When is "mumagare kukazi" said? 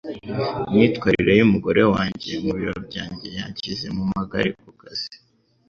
3.95-5.09